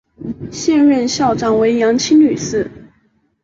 [0.51, 2.89] 现任校长为杨清女士。